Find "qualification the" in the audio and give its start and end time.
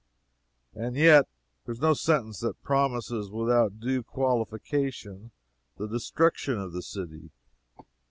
4.01-5.85